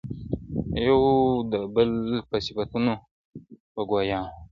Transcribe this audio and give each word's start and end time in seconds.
یو 0.87 0.99
د 1.51 1.53
بل 1.75 1.91
په 2.29 2.35
صفتونو 2.45 2.93
به 3.73 3.81
ګویان 3.89 4.23
وه- 4.25 4.31